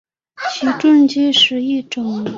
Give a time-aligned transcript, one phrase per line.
[0.49, 2.25] 起重机是一种。